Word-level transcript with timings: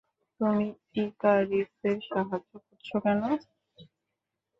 তুমি 0.39 0.67
ইকারিসের 0.97 1.97
সাহায্য 2.09 2.51
করছ 2.65 2.89
কেন? 3.03 3.21